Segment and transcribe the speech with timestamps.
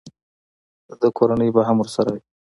[0.87, 2.21] د ده کورنۍ به هم ورسره وي.